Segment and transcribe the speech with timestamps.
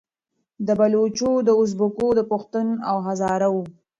[0.67, 3.63] د بــــلوچـــو، د اُزبـــــــــــــــــکو، د پــــښــــتــــون او هـــــزاره وو